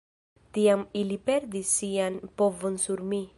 Tiam 0.57 0.81
ili 1.01 1.17
perdis 1.27 1.75
sian 1.81 2.19
povon 2.41 2.81
sur 2.87 3.05
mi. 3.15 3.23